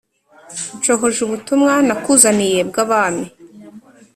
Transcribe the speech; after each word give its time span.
nshohoje 0.77 1.19
ubutumwa 1.23 1.73
nakuzaniye 1.87 2.59
bw'abami 2.69 3.25